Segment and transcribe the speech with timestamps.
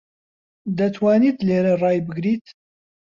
[0.77, 2.45] دەتوانیت لێرە ڕای بگریت؟